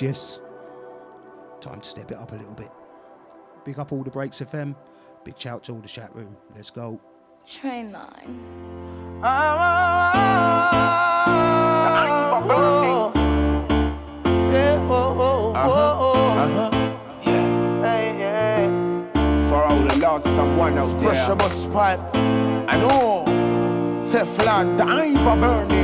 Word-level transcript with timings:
Yes, 0.00 0.40
yes. 0.40 0.40
Time 1.60 1.80
to 1.80 1.88
step 1.88 2.12
it 2.12 2.18
up 2.18 2.30
a 2.30 2.36
little 2.36 2.54
bit. 2.54 2.70
Big 3.64 3.78
up 3.78 3.92
all 3.92 4.04
the 4.04 4.10
breaks 4.10 4.40
FM. 4.40 4.76
Big 5.24 5.36
shout 5.36 5.64
to 5.64 5.72
all 5.72 5.80
the 5.80 5.88
chat 5.88 6.14
room. 6.14 6.36
Let's 6.54 6.70
go. 6.70 7.00
Train 7.44 7.90
line. 7.90 8.38
For 19.48 19.64
all 19.64 19.82
the 19.82 19.96
lost 19.96 20.26
someone 20.26 20.78
out 20.78 21.00
there. 21.00 21.08
Pressure 21.10 21.34
bus 21.34 21.66
pipe. 21.66 22.00
I 22.14 22.78
know. 22.80 23.24
Teflon, 24.06 24.76
the 24.76 24.84
Iva 24.84 25.36
burning. 25.40 25.77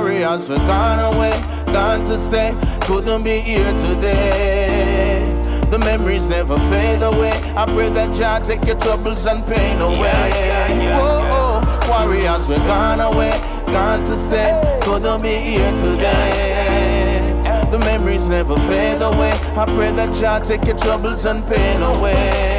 Warriors, 0.00 0.48
we're 0.48 0.56
gone 0.56 1.14
away, 1.14 1.30
gone 1.72 2.04
to 2.06 2.18
stay. 2.18 2.56
Couldn't 2.82 3.22
be 3.22 3.40
here 3.40 3.72
today. 3.72 5.26
The 5.70 5.78
memories 5.78 6.26
never 6.26 6.56
fade 6.70 7.02
away. 7.02 7.32
I 7.54 7.66
pray 7.66 7.90
that 7.90 8.14
Jah 8.14 8.40
take 8.42 8.64
your 8.64 8.78
troubles 8.80 9.26
and 9.26 9.46
pain 9.46 9.80
away. 9.80 9.98
yeah, 10.00 10.72
yeah, 10.72 10.98
Whoa, 10.98 11.88
warriors, 11.88 12.48
we're 12.48 12.66
gone 12.66 13.00
away, 13.00 13.32
gone 13.66 14.04
to 14.04 14.16
stay. 14.16 14.78
Couldn't 14.82 15.22
be 15.22 15.34
here 15.36 15.72
today. 15.72 17.42
The 17.70 17.78
memories 17.78 18.26
never 18.26 18.56
fade 18.68 19.02
away. 19.02 19.32
I 19.54 19.64
pray 19.66 19.92
that 19.92 20.14
Jah 20.14 20.40
take 20.42 20.64
your 20.64 20.78
troubles 20.78 21.24
and 21.24 21.46
pain 21.46 21.82
away. 21.82 22.49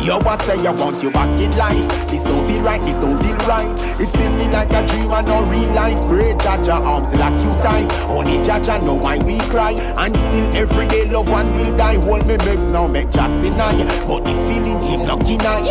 Yo, 0.00 0.16
I 0.24 0.36
say 0.46 0.66
I 0.66 0.70
want 0.70 1.02
you 1.02 1.10
back 1.10 1.28
in 1.36 1.50
life. 1.56 2.08
This 2.08 2.22
don't 2.22 2.46
feel 2.46 2.62
right, 2.62 2.80
this 2.80 2.96
don't 2.96 3.18
feel 3.20 3.36
right. 3.46 3.68
It 4.00 4.08
feels 4.16 4.36
me 4.38 4.48
like 4.48 4.70
a 4.72 4.86
dream 4.86 5.10
and 5.10 5.26
not 5.26 5.48
real 5.50 5.70
life. 5.72 6.00
Pray 6.06 6.32
Jah 6.38 6.56
Jah 6.64 6.80
arms 6.82 7.12
like 7.14 7.34
you 7.44 7.50
time. 7.60 7.90
Only 8.08 8.38
Jah 8.42 8.60
Jah 8.60 8.78
know 8.78 8.94
why 8.94 9.18
we 9.18 9.38
cry. 9.50 9.72
And 9.98 10.16
still 10.16 10.56
every 10.56 10.86
day 10.86 11.04
love 11.08 11.28
one 11.28 11.52
will 11.54 11.76
die. 11.76 12.00
Hold 12.04 12.26
me 12.26 12.36
makes 12.38 12.66
now 12.68 12.86
make 12.86 13.10
just 13.10 13.42
deny. 13.42 13.76
But 14.06 14.24
this 14.24 14.40
feeling 14.48 14.80
him 14.80 15.00
lucky 15.02 15.36
now. 15.36 15.64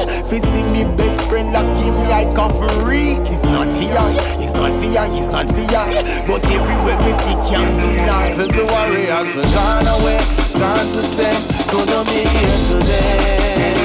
See 0.48 0.64
me 0.64 0.86
best 0.96 1.22
friend 1.28 1.52
lock 1.52 1.76
him 1.78 1.94
like 2.08 2.32
a 2.38 2.48
free. 2.84 3.18
It's 3.26 3.44
not 3.46 3.68
fear, 3.80 4.06
it's 4.44 4.54
not 4.54 4.72
fear, 4.82 5.08
it's 5.18 5.32
not 5.32 5.48
fear. 5.50 5.84
But 6.28 6.46
everywhere 6.46 7.00
me 7.02 7.12
see 7.26 7.38
can 7.50 7.68
deny. 7.82 8.36
Let 8.36 8.50
the 8.50 8.66
warriors 8.66 9.36
are 9.36 9.50
gone 9.56 9.88
away, 9.88 10.20
gone 10.54 10.88
to 10.94 11.02
stay. 11.04 11.36
Couldn't 11.70 12.06
be 12.06 12.24
here 12.24 12.82
today. 12.82 13.77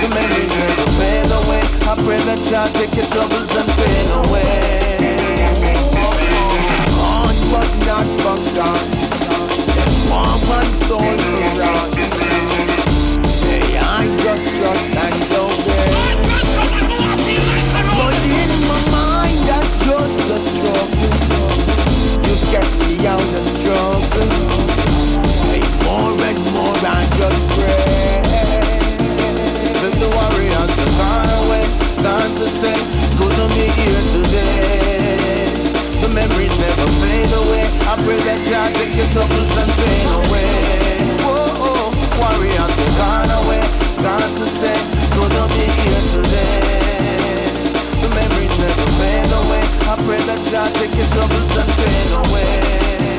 The 0.00 0.08
memories 0.14 0.52
never 0.56 0.88
fade 0.96 1.30
away. 1.30 1.60
I 1.84 1.94
pray 2.00 2.20
that 2.24 2.40
Jah 2.48 2.68
take 2.72 2.94
your 2.96 3.04
troubles 3.12 3.52
and 3.52 3.68
pain 3.76 4.08
away. 4.24 4.96
Gone 6.96 7.36
but 7.52 7.68
not 7.84 8.06
forgotten. 8.24 8.96
Warm 10.08 10.40
and 10.56 10.72
soul 10.88 11.04
around. 11.04 11.92
Hey, 13.44 13.76
I 13.76 14.08
just 14.24 14.46
trust 14.56 14.88
and 15.04 15.32
obey. 15.36 15.92
But 17.98 18.16
in 18.24 18.52
my 18.72 18.80
mind, 18.88 19.38
that's 19.44 19.72
just 19.84 20.32
a 20.32 20.38
struggle. 20.48 21.12
You 22.24 22.34
get 22.48 22.68
me 22.80 23.06
out 23.06 23.20
of 23.20 23.44
struggle. 23.58 23.89
Gone 32.60 32.76
to 32.76 32.76
stay. 32.76 33.00
Couldn't 33.16 33.48
be 33.54 33.66
here 33.72 34.02
today. 34.12 35.48
The 36.00 36.08
memories 36.14 36.56
never 36.58 36.86
fade 37.00 37.32
away. 37.32 37.64
I 37.88 37.96
pray 38.04 38.16
that 38.20 38.40
Jah 38.48 38.68
take 38.76 38.94
your 38.96 39.08
troubles 39.12 39.56
and 39.56 39.70
pain 39.80 40.08
away. 40.20 40.52
Whoa, 41.24 41.90
warriors 42.20 42.76
are 42.84 42.94
gone 43.00 43.30
away, 43.44 43.62
gone 44.04 44.32
to 44.36 44.46
stay. 44.60 44.78
Couldn't 45.16 45.48
be 45.56 45.64
here 45.80 46.04
today. 46.16 46.60
The 48.00 48.08
memories 48.12 48.56
never 48.58 48.86
fade 49.00 49.32
away. 49.40 49.64
I 49.88 49.94
pray 50.04 50.20
that 50.28 50.40
Jah 50.50 50.68
take 50.76 50.94
your 50.96 51.08
troubles 51.16 51.56
and 51.56 51.70
pain 51.80 52.08
away. 52.24 53.09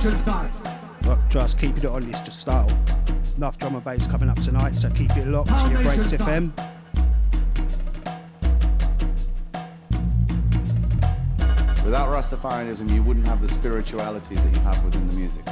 Pound 0.00 0.14
Nation 0.14 0.16
style. 0.16 0.50
Look, 1.06 1.18
just 1.28 1.58
keep 1.58 1.76
it 1.76 1.84
on 1.84 2.10
this 2.10 2.20
just 2.20 2.40
style. 2.40 2.70
Enough 3.36 3.58
drum 3.58 3.74
and 3.74 3.84
bass 3.84 4.06
coming 4.06 4.30
up 4.30 4.42
tonight, 4.42 4.74
so 4.74 4.88
keep 4.90 5.14
it 5.14 5.26
locked 5.26 5.48
to 5.48 5.54
Pound 5.54 5.72
your 5.72 5.82
Nation 5.82 6.02
Breaks 6.02 6.14
style. 6.14 6.40
FM. 6.40 6.64
Without 11.84 12.14
Rastafarianism, 12.14 12.94
you 12.94 13.02
wouldn't 13.02 13.26
have 13.26 13.42
the 13.42 13.48
spirituality 13.48 14.36
that 14.36 14.54
you 14.54 14.60
have 14.60 14.82
within 14.84 15.06
the 15.06 15.16
music. 15.16 15.44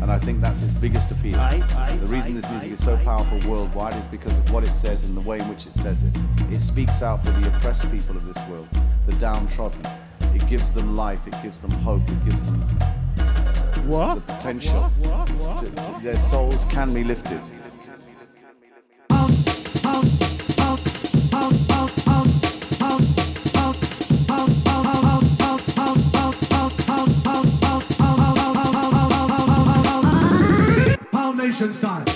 And 0.00 0.10
I 0.10 0.18
think 0.18 0.40
that's 0.40 0.62
its 0.62 0.72
biggest 0.72 1.10
appeal. 1.10 1.36
Aye, 1.36 1.62
aye, 1.76 1.96
the 2.02 2.10
reason 2.10 2.32
aye, 2.32 2.36
this 2.36 2.50
music 2.50 2.70
aye, 2.70 2.72
is 2.72 2.82
so 2.82 2.94
aye. 2.94 3.04
powerful 3.04 3.38
worldwide 3.50 3.92
is 3.94 4.06
because 4.06 4.38
of 4.38 4.50
what 4.50 4.62
it 4.62 4.68
says 4.68 5.10
and 5.10 5.18
the 5.18 5.28
way 5.28 5.38
in 5.38 5.44
which 5.48 5.66
it 5.66 5.74
says 5.74 6.04
it. 6.04 6.16
It 6.48 6.62
speaks 6.62 7.02
out 7.02 7.22
for 7.22 7.32
the 7.32 7.48
oppressed 7.48 7.90
people 7.90 8.16
of 8.16 8.24
this 8.24 8.42
world, 8.48 8.68
the 9.06 9.14
downtrodden. 9.16 9.82
It 10.34 10.46
gives 10.46 10.72
them 10.72 10.94
life, 10.94 11.26
it 11.26 11.34
gives 11.42 11.60
them 11.60 11.72
hope, 11.82 12.02
it 12.02 12.24
gives 12.24 12.50
them 12.50 12.64
What? 13.86 14.26
the 14.26 14.34
potential. 14.34 14.82
What? 14.82 15.30
What? 15.30 15.58
To, 15.58 15.70
to- 15.70 16.00
their 16.02 16.14
souls 16.14 16.64
can 16.66 16.92
be 16.92 17.04
lifted. 17.04 17.40
Pound, 31.12 32.09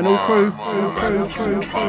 Ungefär 0.00 0.16
07, 0.26 0.52
07, 1.00 1.28
07, 1.36 1.60
07. 1.72 1.83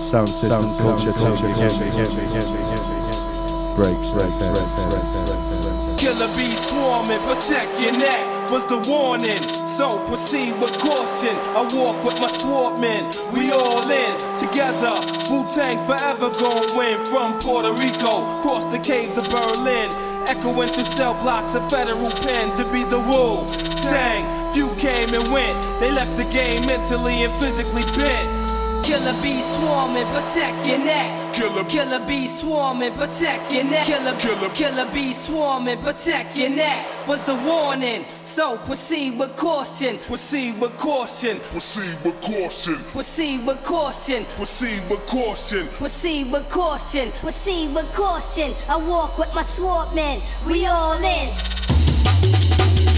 Sound 0.00 0.28
system, 0.30 0.62
culture, 0.80 1.12
culture, 1.12 1.52
breaks, 3.76 4.10
breaks, 4.12 4.38
breaks, 4.48 4.72
Killer 6.00 6.28
bee 6.36 6.56
swarming, 6.56 7.20
protect 7.20 7.68
your 7.82 7.98
neck. 7.98 8.50
Was 8.50 8.66
the 8.66 8.78
warning, 8.88 9.42
so 9.68 9.98
proceed 10.08 10.52
with 10.60 10.78
caution. 10.78 11.36
I 11.56 11.68
walk 11.72 12.02
with 12.04 12.20
my 12.20 12.28
sword 12.28 12.78
men, 12.80 13.10
we 13.32 13.50
all 13.50 13.90
in 13.90 14.16
together. 14.36 14.92
Wu 15.30 15.44
Tang 15.52 15.78
forever 15.86 16.28
gon' 16.40 16.76
win 16.76 16.98
from 17.06 17.38
Puerto 17.38 17.72
Rico, 17.72 18.40
cross 18.42 18.66
the 18.66 18.78
caves 18.78 19.16
of 19.16 19.28
Berlin. 19.30 19.90
Echoing 20.28 20.68
through 20.68 20.84
cell 20.84 21.14
blocks 21.22 21.54
of 21.54 21.68
federal 21.70 22.10
pens 22.22 22.56
to 22.58 22.64
be 22.72 22.84
the 22.84 22.98
Wu 22.98 23.46
Tang. 23.88 24.22
Few 24.54 24.68
came 24.76 25.08
and 25.14 25.32
went, 25.32 25.60
they 25.80 25.90
left 25.90 26.16
the 26.16 26.24
game 26.24 26.64
mentally 26.66 27.24
and 27.24 27.32
physically 27.40 27.82
bent. 27.96 28.41
Killer 28.84 29.14
bee 29.22 29.40
swarming, 29.42 30.06
protect 30.06 30.66
your 30.66 30.78
neck. 30.78 31.34
Killer, 31.34 31.64
killer 31.64 32.00
bee 32.06 32.26
swarming, 32.26 32.92
protect 32.94 33.50
your 33.50 33.64
neck. 33.64 33.86
Killer, 33.86 34.14
killer, 34.18 34.48
killer 34.50 34.90
bee 34.92 35.12
swarming, 35.12 35.78
protect 35.78 36.36
your 36.36 36.50
neck. 36.50 36.86
Was 37.06 37.22
the 37.22 37.34
warning, 37.36 38.04
so 38.22 38.58
proceed 38.58 39.18
with 39.18 39.34
caution. 39.36 39.98
Proceed 39.98 40.60
with 40.60 40.76
caution. 40.76 41.38
Proceed 41.40 41.96
with 42.04 42.20
caution. 42.20 42.76
Proceed 42.84 43.46
with 43.46 43.62
caution. 43.62 44.24
Proceed 44.36 44.90
with 44.90 45.06
caution. 45.06 45.68
Proceed 45.68 46.32
with 46.32 46.48
caution, 46.48 47.10
proceed 47.12 47.74
with 47.74 47.92
caution. 47.92 48.52
I 48.68 48.76
walk 48.76 49.18
with 49.18 49.34
my 49.34 49.42
sword 49.42 49.94
men, 49.94 50.20
we 50.46 50.66
all 50.66 50.94
in. 51.02 52.91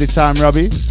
The 0.00 0.06
time, 0.06 0.36
Robbie? 0.36 0.89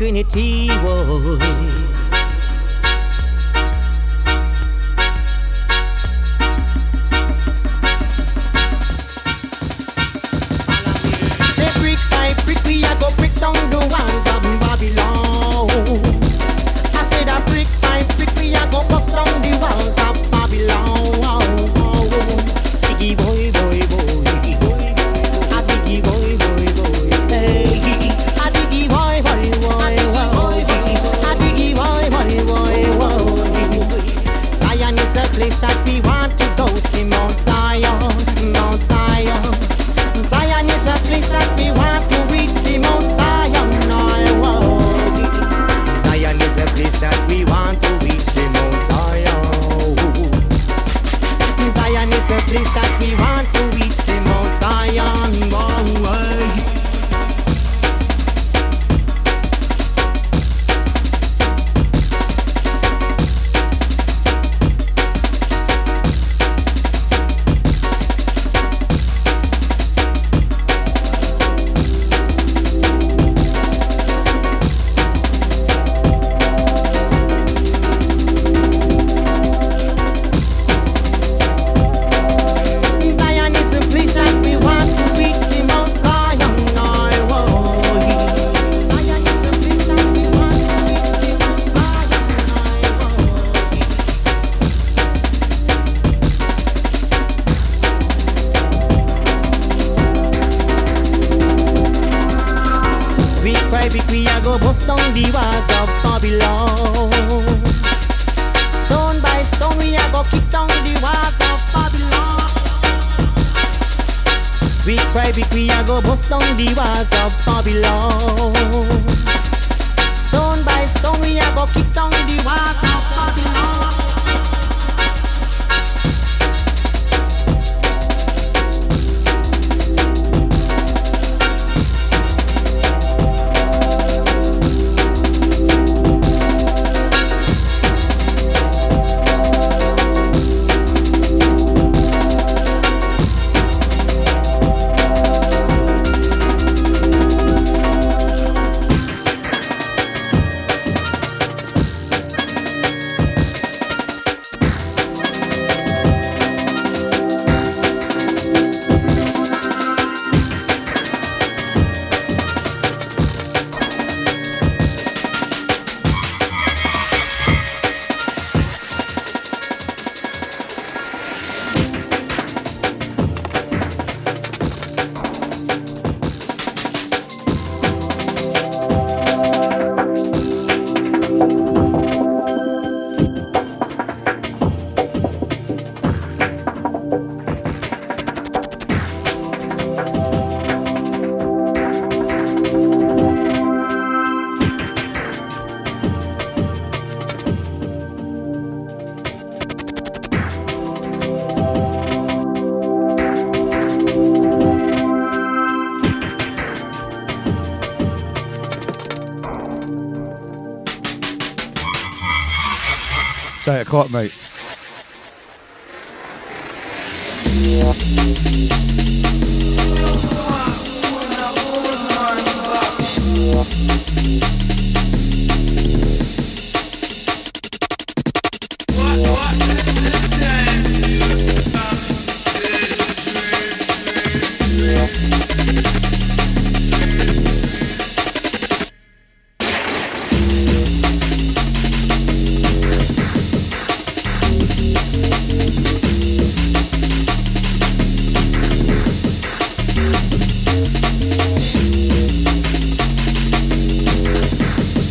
Trinity 0.00 0.59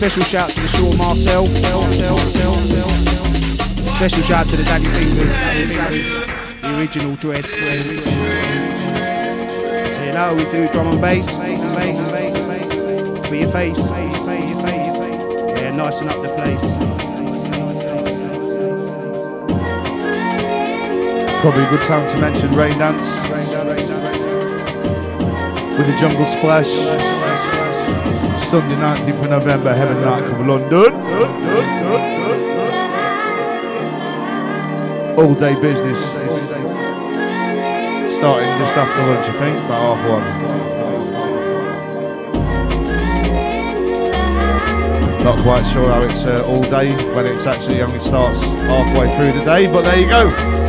Special 0.10 0.39
shout 0.39 0.50
to 0.50 0.60
the 0.60 0.67
Sean 0.69 0.98
Marcel. 0.98 1.45
Special 3.93 4.24
shout 4.24 4.48
to 4.48 4.56
the 4.58 4.63
Danny 4.63 4.86
Fingers, 4.86 5.38
the 6.62 6.69
original 6.80 7.15
Dread. 7.17 7.45
So 7.45 7.52
you 10.04 10.12
know 10.12 10.34
we 10.34 10.45
do 10.45 10.67
drum 10.74 10.88
and 10.88 11.00
bass, 11.00 11.28
bass, 11.38 11.62
bass, 11.76 13.28
for 13.28 13.36
your 13.36 13.52
face, 13.52 13.78
yeah, 15.62 15.76
nice 15.78 16.02
and 16.02 16.10
up 16.10 16.19
the 16.24 16.30
place. 16.34 16.65
Probably 21.41 21.63
a 21.65 21.69
good 21.69 21.82
time 21.82 22.08
to 22.15 22.19
mention 22.19 22.52
Rain 22.54 22.76
Dance 22.80 23.30
with 25.78 25.88
a 25.88 25.95
jungle 26.00 26.26
splash. 26.26 27.18
Sunday 28.50 28.78
19th 28.78 29.22
of 29.26 29.30
November, 29.30 29.76
Heaven 29.76 30.02
Nightclub 30.02 30.48
London. 30.48 30.94
All 35.20 35.36
day 35.36 35.54
business. 35.62 36.00
Starting 38.12 38.50
just 38.58 38.74
after 38.74 39.02
lunch, 39.04 39.30
I 39.30 39.34
think, 39.38 39.56
about 39.66 39.82
half 39.86 40.02
one. 40.10 40.26
Not 45.24 45.38
quite 45.44 45.64
sure 45.72 45.88
how 45.88 46.02
it's 46.02 46.26
uh, 46.26 46.44
all 46.48 46.64
day 46.64 46.92
when 47.14 47.28
it's 47.28 47.46
actually 47.46 47.84
only 47.84 48.00
starts 48.00 48.42
halfway 48.42 49.16
through 49.16 49.34
the 49.34 49.46
day, 49.46 49.68
but 49.72 49.84
there 49.84 50.00
you 50.00 50.10
go. 50.10 50.68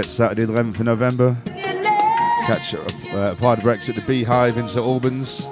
Forget 0.00 0.08
Saturday, 0.08 0.44
the 0.44 0.52
11th 0.52 0.80
of 0.80 0.86
November. 0.86 1.36
Catch 2.46 2.74
uh, 2.74 2.86
uh, 3.12 3.34
Pride 3.34 3.60
Breaks 3.60 3.90
at 3.90 3.96
the 3.96 4.02
Beehive 4.06 4.56
in 4.56 4.66
St 4.66 4.82
Albans. 4.82 5.46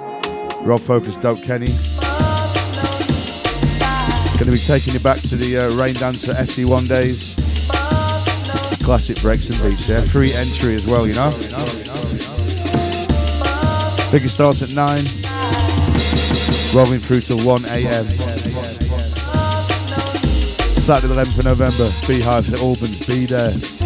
Rob 0.61 0.81
Focus, 0.81 1.17
Dope 1.17 1.43
Kenny. 1.43 1.67
Going 4.39 4.49
to 4.49 4.51
be 4.51 4.57
taking 4.57 4.93
you 4.93 4.99
back 5.01 5.19
to 5.29 5.35
the 5.35 5.57
uh, 5.57 5.69
Rain 5.79 5.93
Dancer 5.93 6.31
SE1 6.33 6.89
days. 6.89 7.35
Classic 8.83 9.17
and 9.23 9.37
beats 9.61 9.85
there. 9.85 10.01
Free 10.01 10.33
entry 10.33 10.73
as 10.73 10.87
well, 10.87 11.05
you 11.05 11.13
know. 11.13 11.29
Bigger 14.09 14.29
starts 14.29 14.63
at 14.63 14.73
9. 14.73 14.87
Rolling 16.73 16.99
through 16.99 17.21
till 17.21 17.37
1 17.45 17.65
a.m. 17.65 18.05
Saturday, 20.79 21.13
the 21.13 21.21
11th 21.21 21.37
of 21.37 21.45
November. 21.45 21.87
Beehive 22.07 22.51
at 22.51 22.59
Albans. 22.61 23.05
Be 23.05 23.27
there. 23.27 23.78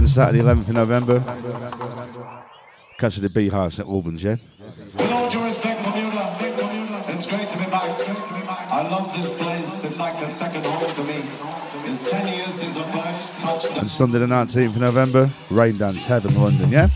Again, 0.00 0.08
Saturday, 0.08 0.42
11th 0.42 0.68
of 0.68 0.74
November. 0.74 1.20
Catch 2.98 3.16
the 3.16 3.28
Beehive, 3.28 3.78
at 3.78 3.86
Albans, 3.86 4.24
yeah? 4.24 4.36
With 4.96 5.12
all 5.12 5.28
due 5.28 5.44
respect, 5.44 5.84
Bermuda, 5.84 7.04
it's 7.08 7.26
great 7.26 7.48
to 7.48 7.58
be 7.58 7.64
back. 7.64 8.72
I 8.72 8.88
love 8.88 9.12
this 9.14 9.36
place. 9.36 9.84
It's 9.84 9.98
like 9.98 10.14
a 10.14 10.28
second 10.28 10.64
home 10.64 10.88
to 10.88 11.04
me. 11.04 11.20
It's 11.84 12.10
10 12.10 12.28
years 12.28 12.54
since 12.54 12.78
I 12.78 12.82
first 12.90 13.40
touched 13.40 13.76
And 13.76 13.90
Sunday 13.90 14.18
the 14.20 14.26
19th 14.26 14.76
of 14.76 14.80
November, 14.80 15.30
Rain 15.50 15.74
Dance, 15.74 16.04
Heaven, 16.04 16.40
London, 16.40 16.70
yeah? 16.70 16.88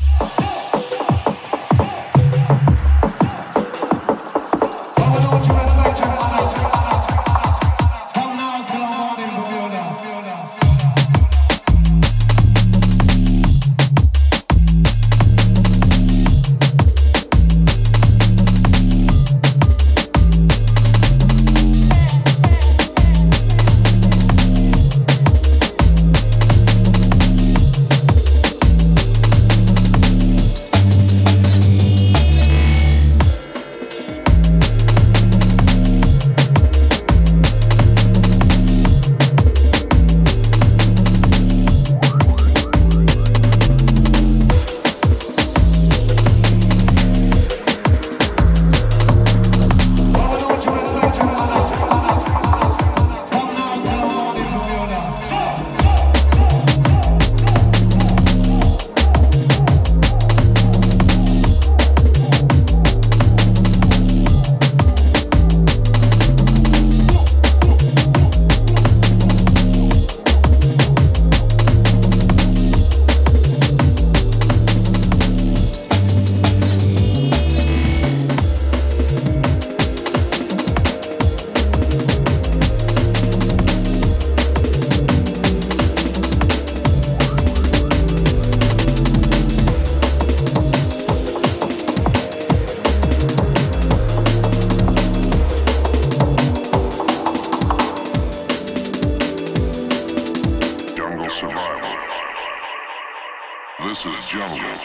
This 103.94 104.06
is 104.06 104.26
jungle. 104.32 104.76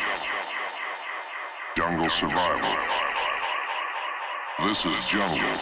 Jungle 1.76 2.10
survival. 2.20 2.76
This 4.60 4.78
is 4.86 5.06
jungle. 5.12 5.58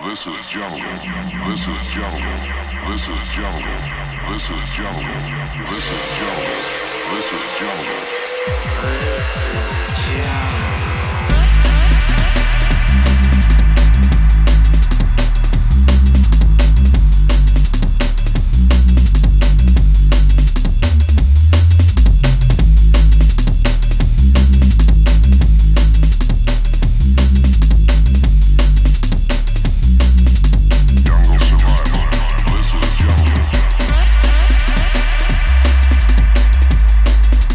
This 0.00 0.18
is 0.18 0.46
jungle. 0.48 0.96
This 1.44 1.60
is 1.60 1.82
jungle. 1.92 2.38
This 2.88 3.04
is 3.04 3.22
jungle. 3.36 3.80
This 4.32 4.48
is 4.48 4.64
jungle. 4.80 5.20
This 5.68 5.84
is 5.92 6.08
jungle. 6.16 6.56
This 7.12 7.28
is 7.36 7.44
jungle. 7.60 8.00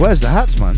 Where's 0.03 0.19
the 0.19 0.27
hats, 0.27 0.59
man? 0.59 0.75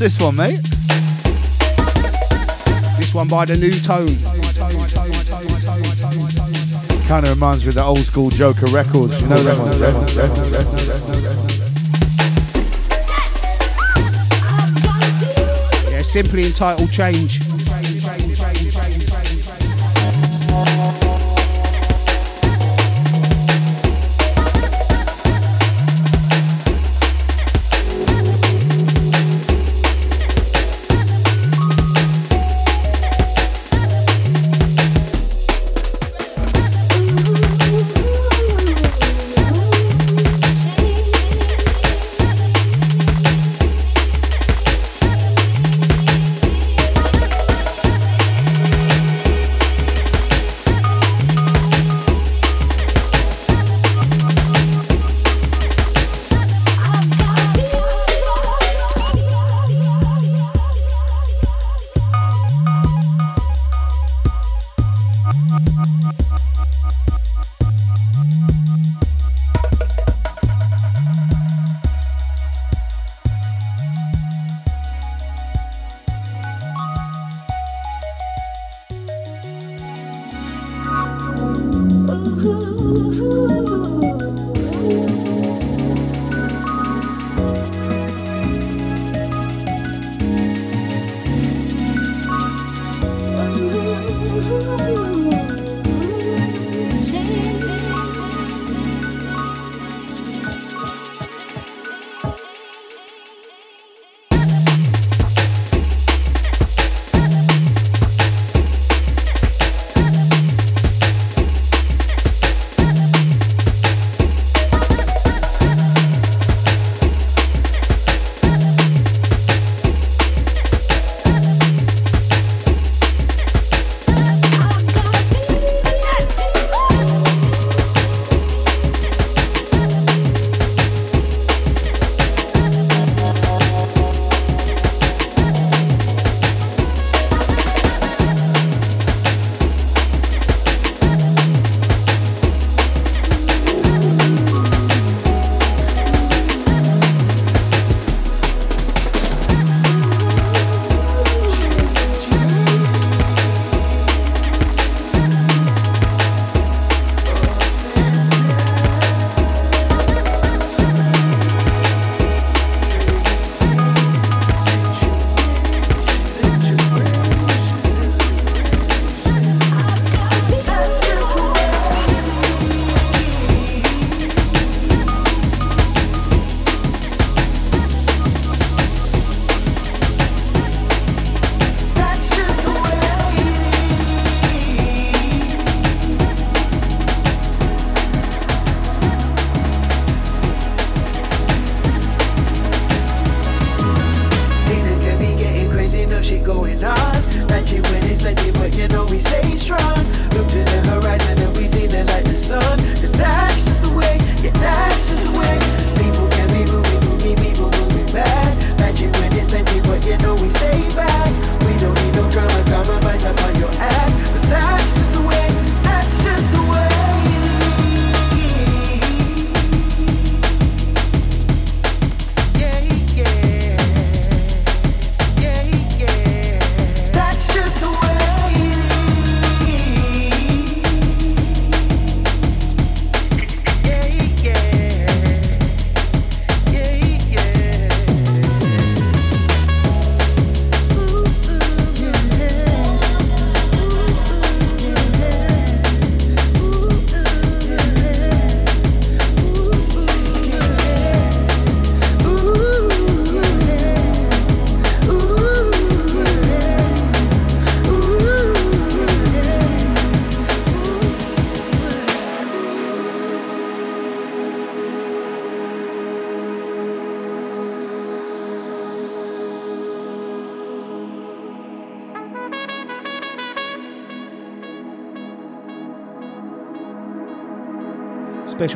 this 0.00 0.18
one, 0.18 0.34
mate? 0.34 0.56
This 2.96 3.12
one 3.14 3.28
by 3.28 3.44
the 3.44 3.54
new 3.56 3.70
tone. 3.80 4.16
Kind 7.06 7.24
of 7.26 7.34
reminds 7.34 7.66
me 7.66 7.68
of 7.68 7.74
the 7.74 7.84
old 7.84 7.98
school 7.98 8.30
Joker 8.30 8.64
records. 8.68 9.20
You 9.20 9.28
know 9.28 9.42
that 9.42 9.58
one? 9.58 9.78
That 9.78 9.92
one, 9.92 10.06
that 10.16 10.30
one. 15.84 15.92
Yeah, 15.92 16.00
simply 16.00 16.46
entitled 16.46 16.90
Change. 16.90 17.49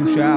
puxar. 0.01 0.34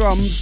drums. 0.00 0.39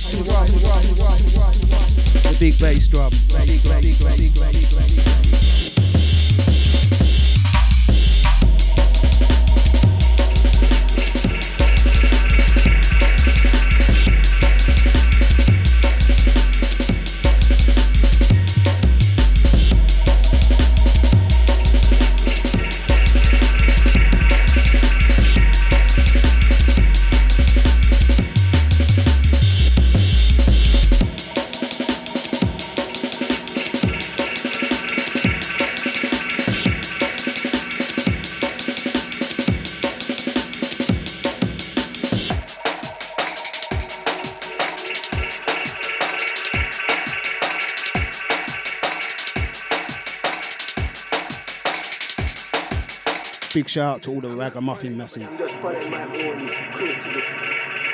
Big 53.59 53.69
shout 53.69 53.97
out 53.97 54.03
to 54.03 54.13
all 54.13 54.21
the 54.21 54.29
ragamuffin 54.29 54.97
massive. 54.97 55.29
Just 55.37 55.55
following 55.57 55.91
my 55.91 56.05
own 56.05 56.49
creativity. 56.75 57.27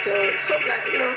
So 0.05 0.13
something 0.47 0.69
like 0.69 0.93
you 0.93 0.99
know, 0.99 1.17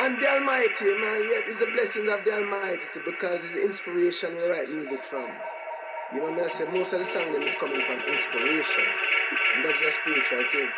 and 0.00 0.20
the 0.20 0.28
Almighty, 0.28 0.84
man, 1.00 1.24
yeah, 1.24 1.40
it's 1.48 1.58
the 1.58 1.64
blessings 1.72 2.06
of 2.10 2.22
the 2.22 2.34
Almighty 2.34 3.00
because 3.02 3.40
it's 3.44 3.56
inspiration 3.56 4.36
we 4.36 4.42
write 4.42 4.68
music 4.68 5.02
from. 5.04 5.32
You 6.12 6.20
know 6.20 6.32
what 6.32 6.38
I 6.38 6.48
mean? 6.48 6.50
Say 6.54 6.64
most 6.78 6.92
of 6.92 6.98
the 6.98 7.06
songs 7.06 7.32
is 7.32 7.56
coming 7.56 7.80
from 7.80 7.96
inspiration. 8.04 8.84
And 9.56 9.64
that's 9.64 9.80
a 9.80 9.92
spiritual 10.04 10.44
thing. 10.52 10.68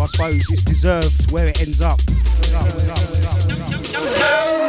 I 0.00 0.06
suppose 0.06 0.50
it's 0.50 0.62
deserved 0.62 1.32
where 1.32 1.48
it 1.48 1.60
ends 1.60 1.80
up. 1.80 1.98
Yeah, 2.50 2.62
the 2.62 4.65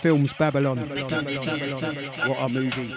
film's 0.00 0.32
Babylon. 0.32 0.78
What 0.78 2.38
a 2.38 2.48
movie. 2.48 2.94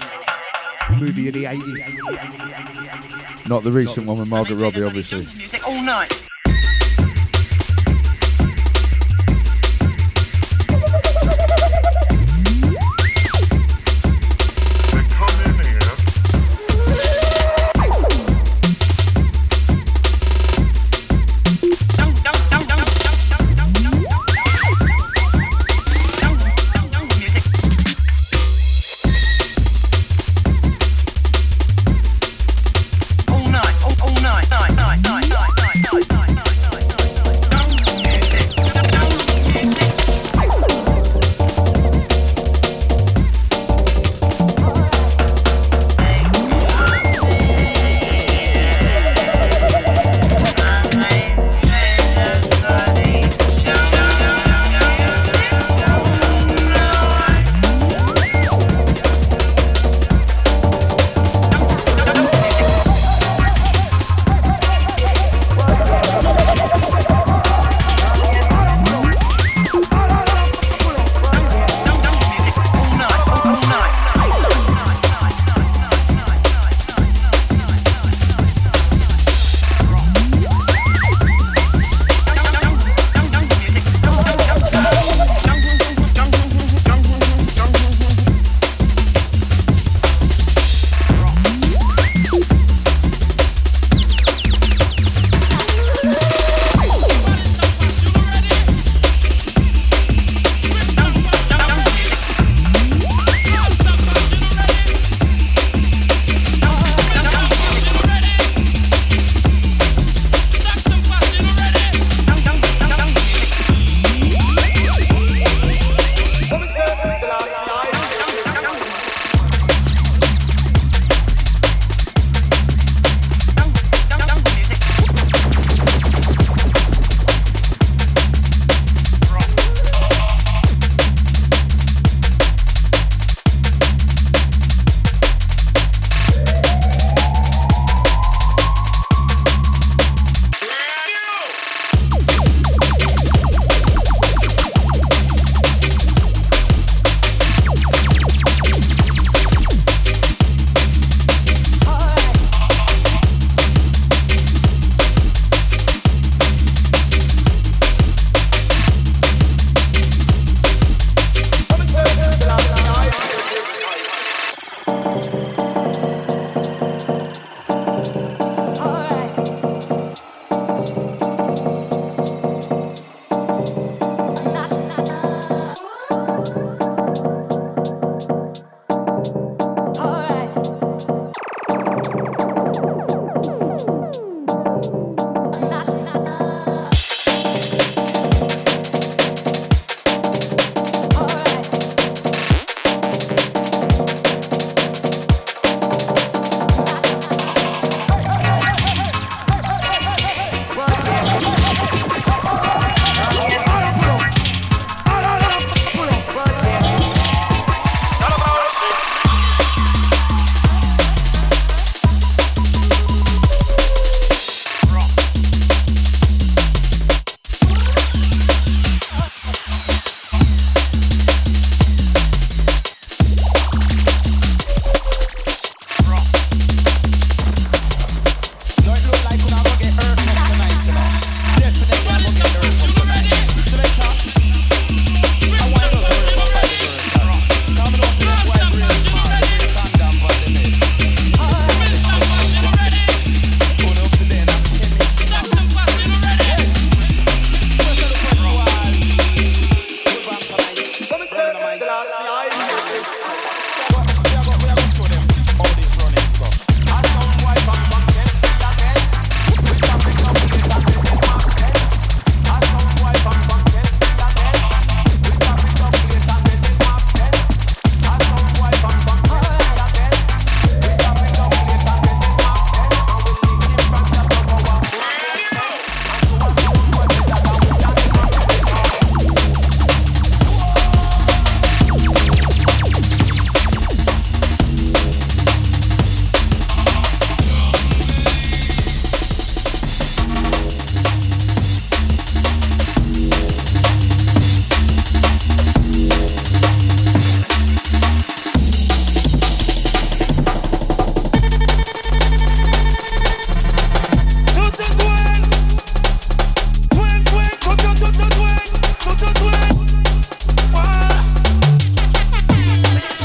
Movie 0.97 1.27
of 1.27 1.33
the 1.33 1.43
80s. 1.43 3.49
Not 3.49 3.63
the 3.63 3.71
recent 3.71 4.07
one 4.07 4.19
with 4.19 4.29
Margaret 4.29 4.57
Robbie, 4.57 4.83
obviously. 4.83 5.19
Music 5.19 5.67
all 5.67 5.83
night. 5.83 6.22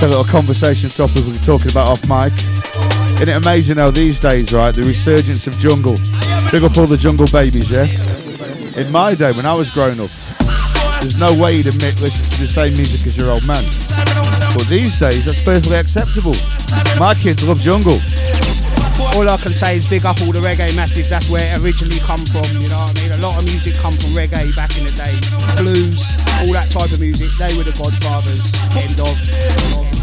Little 0.09 0.25
conversation 0.25 0.89
topic 0.91 1.25
we 1.25 1.33
were 1.33 1.45
talking 1.45 1.71
about 1.71 1.89
off 1.89 2.03
mic. 2.09 2.33
Isn't 3.21 3.29
it 3.29 3.37
amazing 3.37 3.79
how 3.79 3.91
these 3.91 4.19
days, 4.19 4.53
right, 4.53 4.73
the 4.75 4.83
resurgence 4.83 5.47
of 5.47 5.59
jungle, 5.59 6.01
big 6.51 6.65
up 6.65 6.77
all 6.79 6.87
the 6.87 6.97
jungle 6.97 7.27
babies, 7.29 7.69
yeah? 7.69 7.85
In 8.79 8.91
my 8.93 9.15
day, 9.15 9.33
when 9.33 9.45
I 9.45 9.55
was 9.55 9.69
growing 9.71 10.01
up, 10.01 10.11
there's 11.03 11.19
no 11.19 11.31
way 11.37 11.59
you'd 11.59 11.69
admit 11.69 12.01
listen 12.01 12.25
to 12.25 12.39
the 12.41 12.51
same 12.51 12.73
music 12.79 13.07
as 13.07 13.17
your 13.17 13.31
old 13.31 13.45
man. 13.47 13.63
But 14.57 14.67
these 14.71 14.99
days, 14.99 15.27
that's 15.27 15.45
perfectly 15.45 15.77
acceptable. 15.77 16.35
My 16.97 17.13
kids 17.15 17.45
love 17.47 17.61
jungle. 17.61 17.99
All 19.15 19.27
I 19.29 19.37
can 19.39 19.53
say 19.55 19.79
is 19.79 19.87
big 19.87 20.07
up 20.07 20.19
all 20.23 20.33
the 20.33 20.41
reggae 20.41 20.75
massive. 20.75 21.09
That's 21.09 21.31
where 21.31 21.43
it 21.43 21.59
originally 21.63 22.01
come 22.03 22.23
from. 22.23 22.47
You 22.55 22.71
know 22.71 22.81
what 22.81 22.95
I 22.95 23.03
mean? 23.03 23.13
A 23.15 23.21
lot 23.23 23.39
of 23.39 23.45
music 23.45 23.75
come 23.83 23.95
from 23.95 24.15
reggae 24.15 24.51
back 24.55 24.73
in 24.79 24.87
the 24.87 24.95
day. 24.95 25.15
Blues, 25.59 26.01
all 26.43 26.53
that 26.55 26.71
type 26.71 26.91
of 26.91 27.01
music. 27.01 27.31
They 27.39 27.51
were 27.59 27.67
the 27.67 27.75
godfathers. 27.75 28.47
End 28.79 28.99
of. 29.03 29.98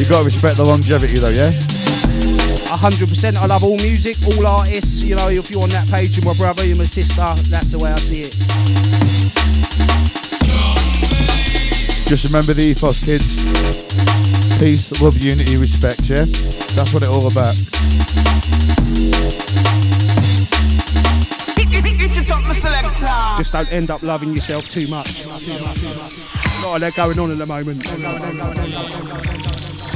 You 0.00 0.08
got 0.08 0.20
to 0.20 0.24
respect 0.24 0.56
the 0.56 0.64
longevity 0.64 1.20
though, 1.20 1.28
yeah? 1.28 1.52
A 2.72 2.76
hundred 2.76 3.10
percent. 3.10 3.36
I 3.36 3.44
love 3.44 3.62
all 3.62 3.76
music, 3.76 4.16
all 4.24 4.46
artists. 4.46 5.04
You 5.04 5.16
know, 5.16 5.28
if 5.28 5.50
you're 5.50 5.62
on 5.62 5.68
that 5.70 5.90
page, 5.90 6.16
you're 6.16 6.24
my 6.24 6.32
brother, 6.40 6.64
you're 6.64 6.78
my 6.78 6.88
sister. 6.88 7.20
That's 7.52 7.68
the 7.68 7.76
way 7.76 7.92
I 7.92 8.00
see 8.00 8.24
it. 8.24 8.32
Just 12.08 12.24
remember 12.32 12.54
the 12.56 12.72
ethos, 12.72 13.04
kids. 13.04 13.44
Peace, 14.58 14.88
love, 15.02 15.18
unity, 15.20 15.58
respect, 15.58 16.08
yeah? 16.08 16.24
That's 16.72 16.96
what 16.96 17.04
it's 17.04 17.12
all 17.12 17.28
about. 17.28 17.54
Just 23.36 23.52
don't 23.52 23.72
end 23.72 23.90
up 23.90 24.02
loving 24.02 24.32
yourself 24.32 24.68
too 24.70 24.88
much. 24.88 25.24
A 25.24 25.28
lot 26.64 26.74
of 26.74 26.80
that 26.80 26.94
going 26.96 27.18
on 27.18 27.30
at 27.30 27.38
the 27.38 27.46
moment. 27.46 27.84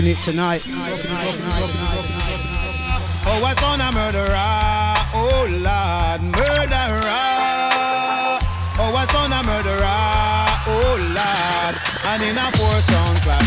rocking 0.00 0.12
it 0.12 0.18
tonight. 0.18 0.62
Oh, 3.26 3.38
what's 3.40 3.62
on 3.62 3.80
a 3.80 3.92
murderer? 3.92 4.96
Oh, 5.12 5.46
Lord, 5.50 6.22
murderer. 6.22 7.00
Oh, 8.78 8.90
what's 8.92 9.14
on 9.14 9.32
a 9.32 9.42
murderer? 9.44 9.82
Oh, 10.66 10.96
Lord. 10.98 11.76
And 12.06 12.22
in 12.22 12.36
a 12.36 12.50
four-song 12.52 13.16
class. 13.16 13.39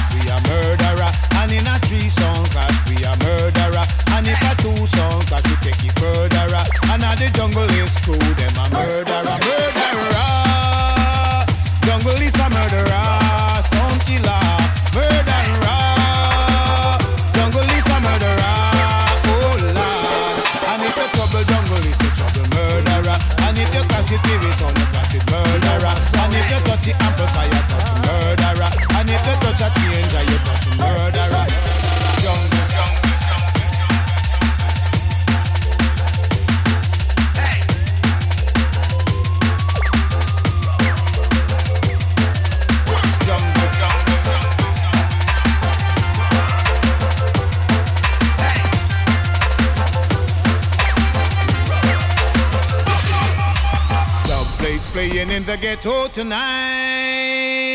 tonight. 56.13 57.73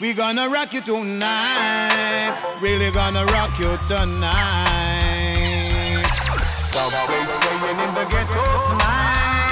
We 0.00 0.14
gonna 0.14 0.48
rock 0.48 0.72
you 0.72 0.80
tonight. 0.80 2.38
Really 2.60 2.92
gonna 2.92 3.26
rock 3.26 3.58
you 3.58 3.76
tonight. 3.88 4.86
Stop 6.70 6.92
waiting 7.08 7.80
in 7.84 7.94
the 7.94 8.04
ghetto 8.08 8.44
tonight. 8.68 9.47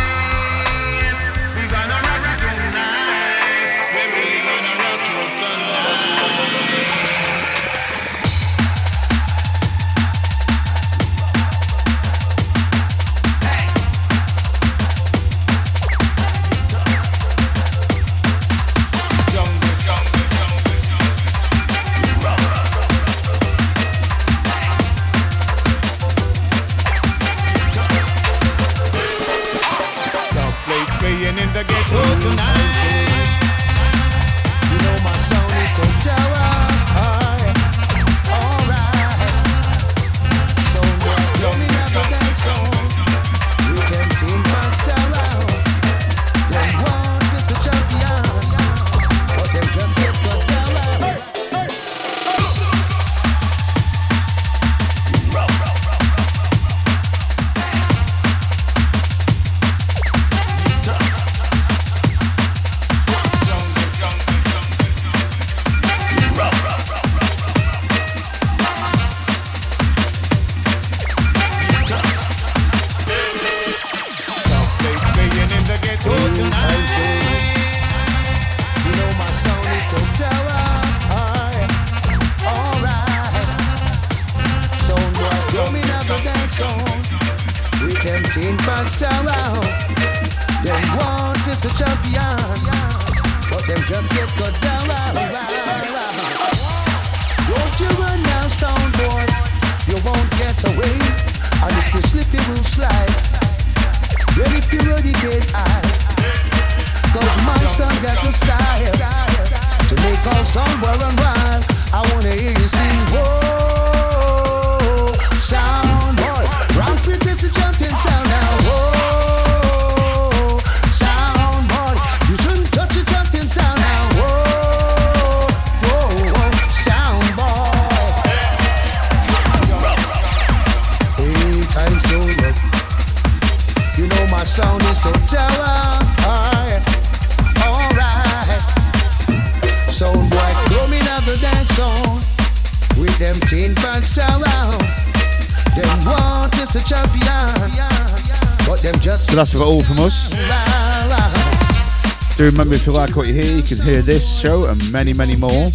Like 152.96 153.14
what 153.14 153.26
you 153.26 153.34
hear, 153.34 153.56
you 153.56 153.62
can 153.62 153.76
hear 153.84 154.00
this 154.00 154.40
show 154.40 154.64
and 154.70 154.80
many, 154.90 155.12
many 155.12 155.36
more 155.36 155.66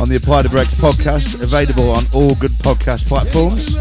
on 0.00 0.08
the 0.08 0.16
Apply 0.16 0.42
the 0.42 0.48
Brakes 0.48 0.74
podcast, 0.74 1.40
available 1.40 1.90
on 1.90 2.04
all 2.12 2.34
good 2.34 2.50
podcast 2.58 3.06
platforms. 3.06 3.72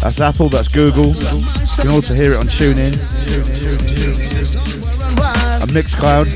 That's 0.00 0.20
Apple, 0.20 0.48
that's 0.48 0.66
Google. 0.66 1.14
You 1.14 1.44
can 1.76 1.90
also 1.92 2.14
hear 2.14 2.32
it 2.32 2.36
on 2.36 2.46
TuneIn 2.46 2.98
and 5.62 5.70
Mixcloud. 5.70 6.26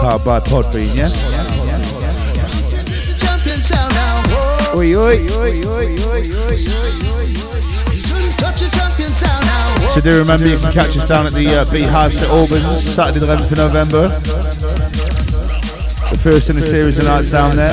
Powered 0.00 0.24
by 0.24 0.40
Podbean, 0.40 0.96
yeah? 0.96 1.08
Sound 3.62 3.94
now. 3.94 4.74
Oi, 4.74 4.94
oi, 4.96 5.28
oi, 5.28 5.64
oi, 5.66 5.96
oi, 6.00 6.32
oi, 6.32 7.23
So 9.90 10.00
do 10.00 10.18
remember 10.18 10.48
you 10.48 10.58
can 10.58 10.72
catch 10.72 10.96
us 10.96 11.06
down 11.06 11.26
at 11.26 11.32
the 11.32 11.46
uh, 11.48 11.70
Beehive 11.70 12.12
St 12.12 12.30
Albans, 12.30 12.82
Saturday 12.82 13.20
the 13.20 13.26
11th 13.26 13.52
of 13.52 13.58
November. 13.58 14.08
The 16.10 16.18
first 16.22 16.50
in 16.50 16.56
a 16.56 16.60
series 16.60 16.98
of 16.98 17.06
nights 17.06 17.30
down 17.30 17.56
there. 17.56 17.70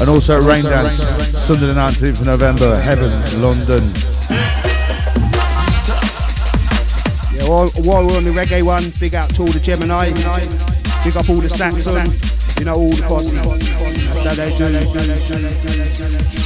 And 0.00 0.08
also 0.08 0.38
at 0.38 0.42
Raindance, 0.44 1.00
Sunday 1.34 1.66
the 1.66 1.74
19th 1.74 2.20
of 2.20 2.26
November, 2.26 2.76
Heaven, 2.80 3.10
London. 3.40 3.82
Yeah, 7.34 7.48
while, 7.48 7.68
while 7.84 8.06
we're 8.06 8.16
on 8.16 8.24
the 8.24 8.32
reggae 8.32 8.62
one, 8.62 8.92
big 9.00 9.14
out 9.14 9.30
to 9.34 9.42
all 9.42 9.48
the 9.48 9.60
Gemini, 9.60 10.10
big 11.04 11.16
up 11.16 11.28
all 11.28 11.36
the 11.36 11.48
Saxon, 11.48 12.10
you 12.58 12.64
know, 12.64 12.74
all 12.74 12.90
the 12.90 13.02
posse. 13.02 13.36
That's 13.36 14.24
how 14.24 14.34
they 14.34 14.56
do. 16.34 16.39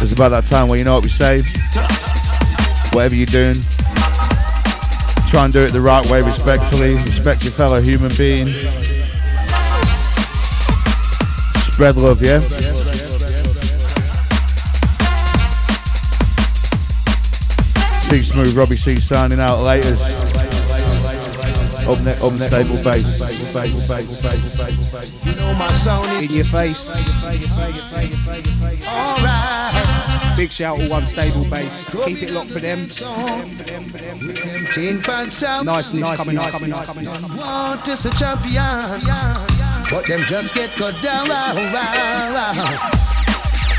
It's 0.00 0.12
about 0.12 0.30
that 0.30 0.44
time 0.44 0.68
where 0.68 0.78
you 0.78 0.84
know 0.84 0.94
what 0.94 1.02
we 1.02 1.10
say. 1.10 1.40
Whatever 2.92 3.14
you're 3.14 3.26
doing, 3.26 3.56
try 5.26 5.44
and 5.44 5.52
do 5.52 5.60
it 5.60 5.72
the 5.72 5.80
right 5.80 6.04
way, 6.10 6.20
respectfully. 6.22 6.94
Respect 6.94 7.42
your 7.44 7.52
fellow 7.52 7.80
human 7.80 8.10
being. 8.16 8.48
Spread 11.72 11.96
love, 11.96 12.22
yeah? 12.22 12.40
See 18.08 18.22
Smooth, 18.22 18.56
Robbie 18.56 18.76
C 18.76 18.96
signing 18.96 19.38
out 19.38 19.58
laters. 19.58 20.02
Up 21.86 22.00
next, 22.02 22.24
up 22.24 22.32
stable 22.38 22.82
bass. 22.82 23.20
You 25.24 25.34
know 25.36 25.54
my 25.54 25.70
sound 25.72 26.22
is 26.22 26.30
In 26.30 26.36
your 26.36 26.44
face. 26.46 26.88
alright. 28.88 29.57
Big 30.38 30.52
shout 30.52 30.80
all 30.80 30.92
unstable 30.92 31.42
bass. 31.50 31.90
Keep 31.90 32.22
it 32.22 32.30
locked 32.30 32.50
for 32.50 32.60
them. 32.60 32.86
Tin 34.70 35.02
pan 35.02 35.32
sound. 35.32 35.66
Nice, 35.66 35.92
nice, 35.92 36.16
coming 36.16 36.38
up, 36.38 36.52
coming 36.52 36.72
up, 36.72 36.84
coming. 36.84 37.06
Want 37.36 37.88
is 37.88 38.06
a 38.06 38.10
champion, 38.10 39.00
but 39.90 40.06
them 40.06 40.20
just 40.28 40.54
get 40.54 40.70
cut 40.70 40.94
down. 41.02 41.26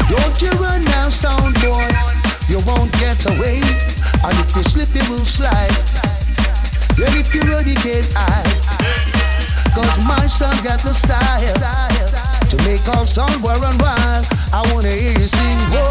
Don't 0.09 0.41
you 0.41 0.51
run 0.59 0.83
now, 0.83 1.07
sound 1.07 1.55
boy. 1.61 1.87
You 2.49 2.59
won't 2.67 2.91
get 2.99 3.25
away. 3.31 3.61
And 4.21 4.35
if 4.43 4.53
you 4.53 4.63
slip, 4.63 4.93
you 4.93 5.09
will 5.09 5.25
slide. 5.25 5.71
And 6.99 7.15
if 7.15 7.33
you 7.33 7.39
run, 7.39 7.65
you 7.69 7.75
can't 7.75 8.05
hide. 8.11 9.73
Cause 9.73 10.05
my 10.05 10.27
son 10.27 10.61
got 10.61 10.81
the 10.83 10.93
style 10.93 12.18
to 12.49 12.57
make 12.65 12.87
all 12.89 13.05
sound 13.05 13.31
somewhere 13.31 13.63
and 13.63 13.79
wild. 13.81 14.25
I 14.51 14.61
wanna 14.73 14.89
hear 14.89 15.11
you 15.11 15.27
sing, 15.27 15.57
whoa, 15.71 15.85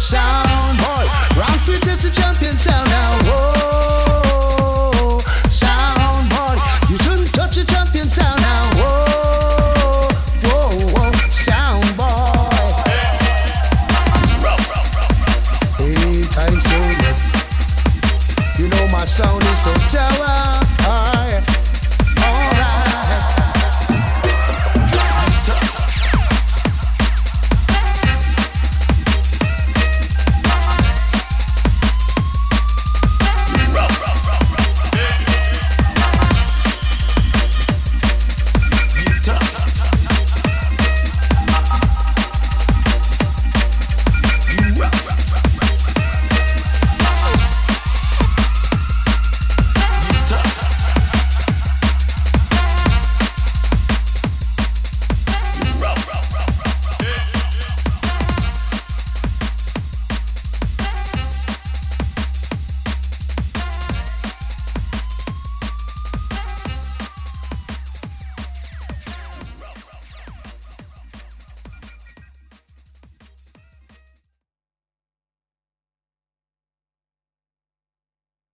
sound 0.00 0.78
boy. 0.78 1.06
Round 1.38 1.60
fit 1.62 1.86
is 1.86 2.04
a 2.04 2.10
champion 2.10 2.58
sound 2.58 2.90
now, 2.90 3.18
whoa. 3.24 4.09